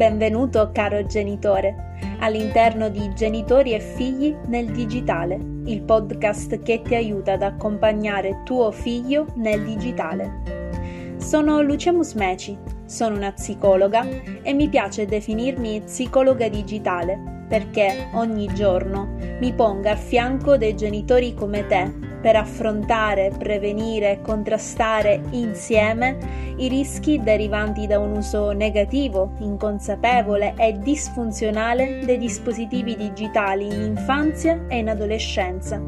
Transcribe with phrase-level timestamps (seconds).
[0.00, 7.34] Benvenuto caro genitore all'interno di Genitori e figli nel digitale, il podcast che ti aiuta
[7.34, 11.16] ad accompagnare tuo figlio nel digitale.
[11.18, 14.08] Sono Lucia Musmeci, sono una psicologa
[14.40, 21.34] e mi piace definirmi psicologa digitale perché ogni giorno mi ponga al fianco dei genitori
[21.34, 26.18] come te per affrontare, prevenire e contrastare insieme
[26.56, 34.66] i rischi derivanti da un uso negativo, inconsapevole e disfunzionale dei dispositivi digitali in infanzia
[34.68, 35.80] e in adolescenza.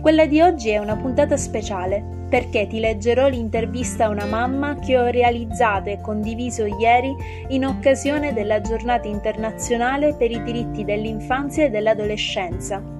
[0.00, 4.98] Quella di oggi è una puntata speciale perché ti leggerò l'intervista a una mamma che
[4.98, 7.14] ho realizzato e condiviso ieri
[7.48, 12.97] in occasione della giornata internazionale per i diritti dell'infanzia e dell'adolescenza.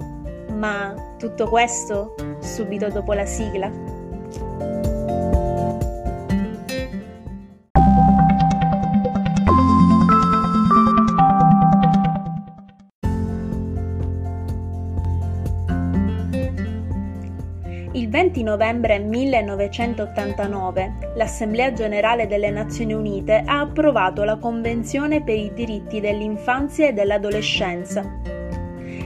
[0.59, 3.71] Ma tutto questo subito dopo la sigla.
[17.93, 25.53] Il 20 novembre 1989 l'Assemblea generale delle Nazioni Unite ha approvato la Convenzione per i
[25.55, 28.38] diritti dell'infanzia e dell'adolescenza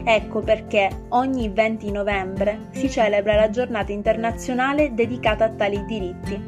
[0.04, 6.42] Ecco perché ogni 20 novembre si celebra la giornata internazionale dedicata a tali diritti.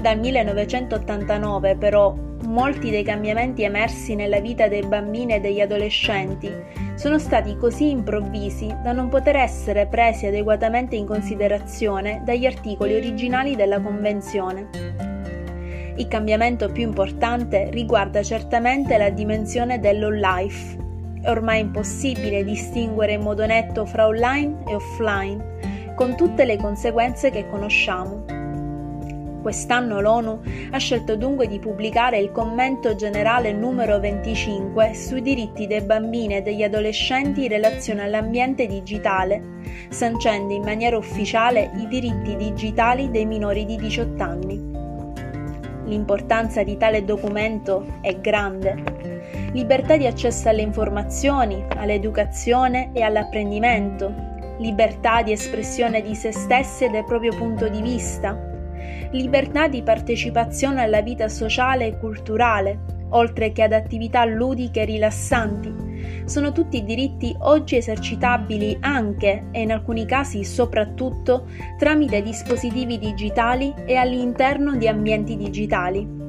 [0.00, 6.50] Dal 1989 però molti dei cambiamenti emersi nella vita dei bambini e degli adolescenti
[6.94, 13.56] sono stati così improvvisi da non poter essere presi adeguatamente in considerazione dagli articoli originali
[13.56, 14.68] della Convenzione.
[15.96, 20.81] Il cambiamento più importante riguarda certamente la dimensione dell'on-life,
[21.22, 27.30] è ormai impossibile distinguere in modo netto fra online e offline, con tutte le conseguenze
[27.30, 28.24] che conosciamo.
[29.40, 35.80] Quest'anno l'ONU ha scelto dunque di pubblicare il commento generale numero 25 sui diritti dei
[35.80, 39.42] bambini e degli adolescenti in relazione all'ambiente digitale,
[39.90, 44.70] sancendo in maniera ufficiale i diritti digitali dei minori di 18 anni.
[45.86, 49.11] L'importanza di tale documento è grande
[49.52, 56.90] libertà di accesso alle informazioni, all'educazione e all'apprendimento, libertà di espressione di se stessi e
[56.90, 58.38] del proprio punto di vista,
[59.10, 65.90] libertà di partecipazione alla vita sociale e culturale, oltre che ad attività ludiche e rilassanti.
[66.24, 71.46] Sono tutti diritti oggi esercitabili anche e in alcuni casi soprattutto
[71.78, 76.21] tramite dispositivi digitali e all'interno di ambienti digitali.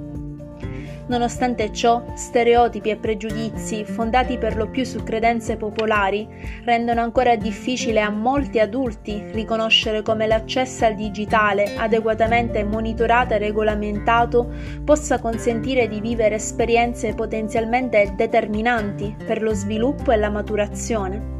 [1.05, 6.25] Nonostante ciò, stereotipi e pregiudizi, fondati per lo più su credenze popolari,
[6.63, 14.49] rendono ancora difficile a molti adulti riconoscere come l'accesso al digitale, adeguatamente monitorato e regolamentato,
[14.85, 21.31] possa consentire di vivere esperienze potenzialmente determinanti per lo sviluppo e la maturazione.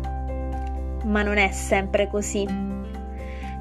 [1.05, 2.45] Ma non è sempre così.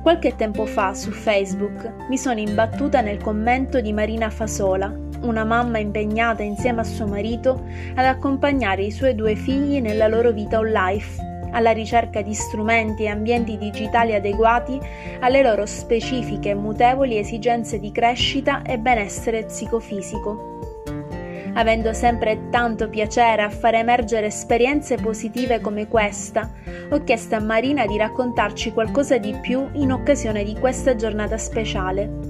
[0.02, 5.78] Qualche tempo fa su Facebook mi sono imbattuta nel commento di Marina Fasola, una mamma
[5.78, 7.62] impegnata insieme a suo marito
[7.94, 13.08] ad accompagnare i suoi due figli nella loro vita on-life, alla ricerca di strumenti e
[13.08, 14.80] ambienti digitali adeguati
[15.20, 20.50] alle loro specifiche e mutevoli esigenze di crescita e benessere psicofisico.
[21.54, 26.50] Avendo sempre tanto piacere a far emergere esperienze positive come questa,
[26.88, 32.21] ho chiesto a Marina di raccontarci qualcosa di più in occasione di questa giornata speciale.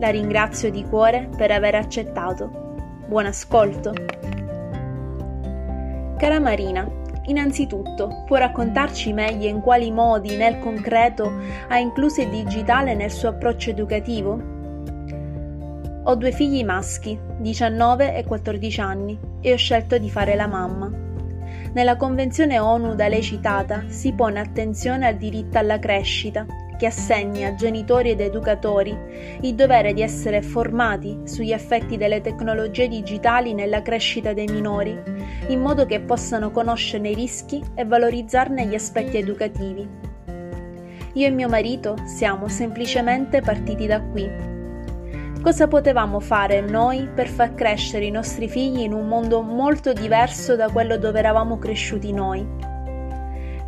[0.00, 2.48] La ringrazio di cuore per aver accettato.
[3.08, 3.92] Buon ascolto.
[6.16, 6.88] Cara Marina,
[7.24, 11.32] innanzitutto può raccontarci meglio in quali modi nel concreto
[11.66, 14.40] ha incluso il digitale nel suo approccio educativo?
[16.04, 20.88] Ho due figli maschi, 19 e 14 anni, e ho scelto di fare la mamma.
[21.72, 26.46] Nella Convenzione ONU da lei citata si pone attenzione al diritto alla crescita
[26.78, 28.96] che assegna a genitori ed educatori
[29.42, 34.96] il dovere di essere formati sugli effetti delle tecnologie digitali nella crescita dei minori,
[35.48, 39.86] in modo che possano conoscerne i rischi e valorizzarne gli aspetti educativi.
[41.14, 44.30] Io e mio marito siamo semplicemente partiti da qui.
[45.42, 50.54] Cosa potevamo fare noi per far crescere i nostri figli in un mondo molto diverso
[50.56, 52.67] da quello dove eravamo cresciuti noi?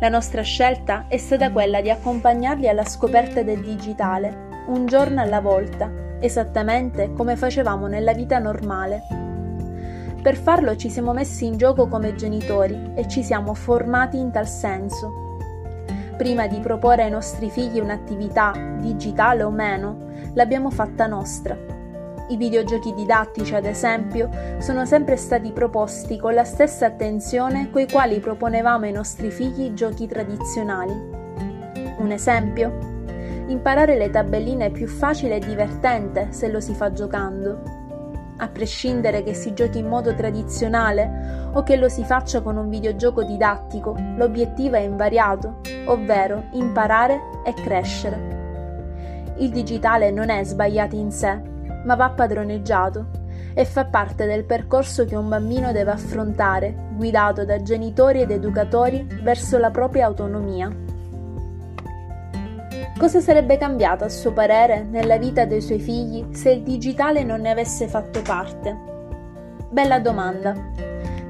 [0.01, 5.41] La nostra scelta è stata quella di accompagnarli alla scoperta del digitale, un giorno alla
[5.41, 9.03] volta, esattamente come facevamo nella vita normale.
[10.19, 14.47] Per farlo ci siamo messi in gioco come genitori e ci siamo formati in tal
[14.47, 15.37] senso.
[16.17, 19.97] Prima di proporre ai nostri figli un'attività, digitale o meno,
[20.33, 21.55] l'abbiamo fatta nostra.
[22.31, 24.29] I videogiochi didattici, ad esempio,
[24.59, 30.07] sono sempre stati proposti con la stessa attenzione coi quali proponevamo ai nostri figli giochi
[30.07, 30.93] tradizionali.
[31.97, 33.03] Un esempio?
[33.47, 37.63] Imparare le tabelline è più facile e divertente se lo si fa giocando.
[38.37, 42.69] A prescindere che si giochi in modo tradizionale o che lo si faccia con un
[42.69, 49.33] videogioco didattico, l'obiettivo è invariato, ovvero imparare e crescere.
[49.39, 51.50] Il digitale non è sbagliato in sé,
[51.85, 53.19] ma va padroneggiato
[53.53, 59.05] e fa parte del percorso che un bambino deve affrontare, guidato da genitori ed educatori
[59.21, 60.73] verso la propria autonomia.
[62.97, 67.41] Cosa sarebbe cambiato a suo parere nella vita dei suoi figli se il digitale non
[67.41, 68.77] ne avesse fatto parte?
[69.69, 70.53] Bella domanda.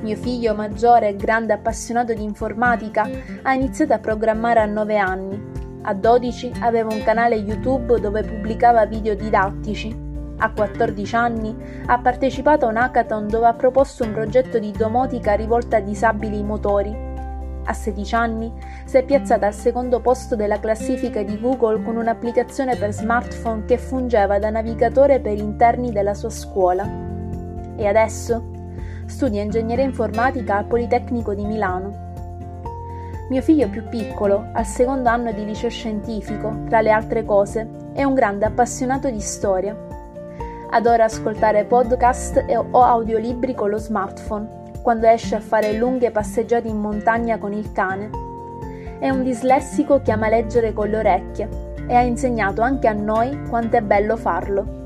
[0.01, 3.07] Mio figlio maggiore e grande appassionato di informatica
[3.44, 5.51] ha iniziato a programmare a 9 anni
[5.83, 10.10] a 12 aveva un canale YouTube dove pubblicava video didattici.
[10.43, 11.55] A 14 anni
[11.85, 16.41] ha partecipato a un hackathon dove ha proposto un progetto di domotica rivolta a disabili
[16.41, 17.09] motori.
[17.63, 18.51] A 16 anni
[18.85, 23.77] si è piazzata al secondo posto della classifica di Google con un'applicazione per smartphone che
[23.77, 26.89] fungeva da navigatore per interni della sua scuola.
[27.75, 28.43] E adesso
[29.05, 32.09] studia ingegneria informatica al Politecnico di Milano.
[33.29, 38.03] Mio figlio più piccolo, al secondo anno di liceo scientifico, tra le altre cose, è
[38.03, 39.90] un grande appassionato di storia.
[40.73, 46.77] Adora ascoltare podcast o audiolibri con lo smartphone, quando esce a fare lunghe passeggiate in
[46.77, 48.09] montagna con il cane.
[48.97, 51.50] È un dislessico che ama leggere con le orecchie
[51.88, 54.79] e ha insegnato anche a noi quanto è bello farlo.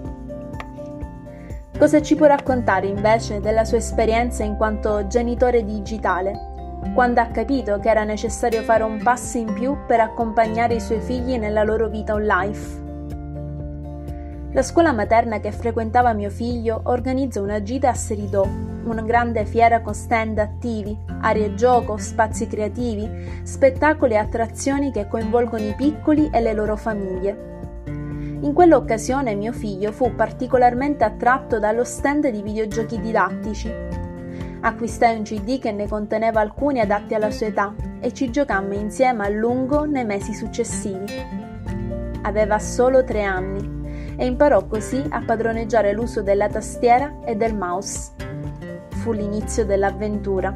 [1.78, 6.54] Cosa ci può raccontare invece della sua esperienza in quanto genitore digitale?
[6.94, 11.00] quando ha capito che era necessario fare un passo in più per accompagnare i suoi
[11.00, 12.85] figli nella loro vita on-life.
[14.56, 18.48] La scuola materna che frequentava mio figlio organizza una gita a Seridò,
[18.86, 23.06] una grande fiera con stand attivi, aree gioco, spazi creativi,
[23.44, 27.84] spettacoli e attrazioni che coinvolgono i piccoli e le loro famiglie.
[27.88, 33.70] In quell'occasione mio figlio fu particolarmente attratto dallo stand di videogiochi didattici
[34.62, 39.26] Acquistai un CD che ne conteneva alcuni adatti alla sua età e ci giocammo insieme
[39.26, 41.12] a lungo nei mesi successivi.
[42.22, 43.75] Aveva solo tre anni
[44.18, 48.12] e imparò così a padroneggiare l'uso della tastiera e del mouse.
[48.90, 50.54] Fu l'inizio dell'avventura.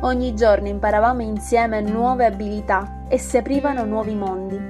[0.00, 4.60] Ogni giorno imparavamo insieme nuove abilità e si aprivano nuovi mondi.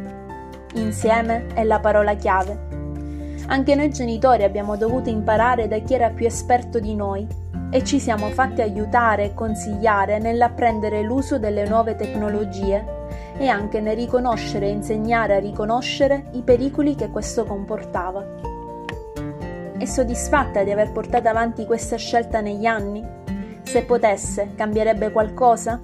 [0.74, 2.70] Insieme è la parola chiave.
[3.46, 7.26] Anche noi genitori abbiamo dovuto imparare da chi era più esperto di noi
[7.70, 13.00] e ci siamo fatti aiutare e consigliare nell'apprendere l'uso delle nuove tecnologie
[13.36, 18.24] e anche nel riconoscere e insegnare a riconoscere i pericoli che questo comportava.
[19.76, 23.04] È soddisfatta di aver portato avanti questa scelta negli anni?
[23.62, 25.80] Se potesse, cambierebbe qualcosa?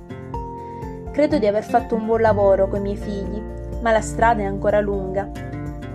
[1.10, 3.42] Credo di aver fatto un buon lavoro coi miei figli,
[3.80, 5.28] ma la strada è ancora lunga.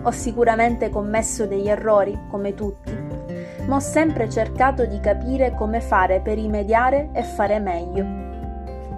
[0.02, 2.92] Ho sicuramente commesso degli errori, come tutti,
[3.66, 8.23] ma ho sempre cercato di capire come fare per rimediare e fare meglio.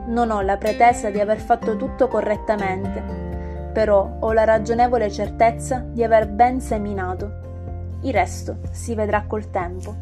[0.07, 3.03] Non ho la pretesa di aver fatto tutto correttamente,
[3.73, 7.99] però ho la ragionevole certezza di aver ben seminato.
[8.03, 9.95] Il resto si vedrà col tempo.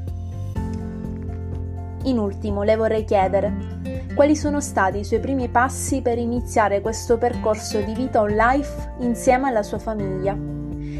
[2.04, 3.73] In ultimo le vorrei chiedere
[4.14, 8.94] quali sono stati i suoi primi passi per iniziare questo percorso di vita on life
[8.99, 10.37] insieme alla sua famiglia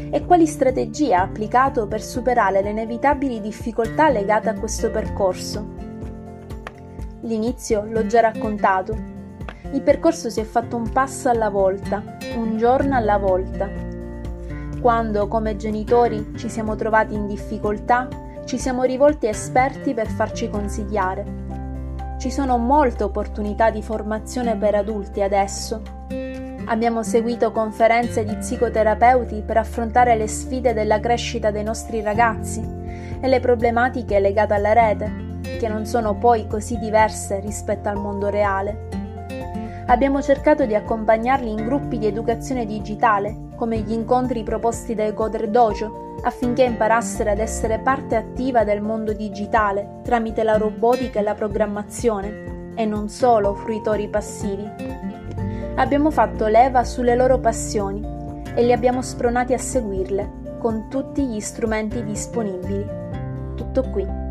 [0.09, 5.84] e quali strategie ha applicato per superare le inevitabili difficoltà legate a questo percorso.
[7.25, 8.95] L'inizio l'ho già raccontato.
[9.71, 13.69] Il percorso si è fatto un passo alla volta, un giorno alla volta.
[14.79, 18.07] Quando, come genitori, ci siamo trovati in difficoltà,
[18.45, 21.43] ci siamo rivolti a esperti per farci consigliare.
[22.17, 25.81] Ci sono molte opportunità di formazione per adulti adesso
[26.67, 32.59] Abbiamo seguito conferenze di psicoterapeuti per affrontare le sfide della crescita dei nostri ragazzi
[33.21, 35.24] e le problematiche legate alla rete,
[35.57, 38.87] che non sono poi così diverse rispetto al mondo reale.
[39.87, 45.49] Abbiamo cercato di accompagnarli in gruppi di educazione digitale, come gli incontri proposti dai Coder
[45.49, 51.35] Dojo, affinché imparassero ad essere parte attiva del mondo digitale tramite la robotica e la
[51.35, 54.95] programmazione, e non solo fruitori passivi
[55.75, 58.01] abbiamo fatto leva sulle loro passioni
[58.55, 62.85] e li abbiamo spronati a seguirle con tutti gli strumenti disponibili.
[63.55, 64.24] Tutto qui.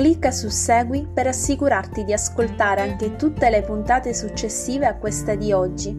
[0.00, 5.52] Clicca su Segui per assicurarti di ascoltare anche tutte le puntate successive a questa di
[5.52, 5.94] oggi.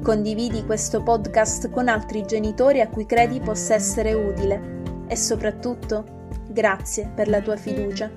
[0.00, 7.10] Condividi questo podcast con altri genitori a cui credi possa essere utile e soprattutto grazie
[7.12, 8.08] per la tua fiducia.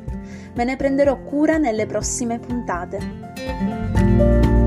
[0.53, 4.58] Me ne prenderò cura nelle prossime puntate.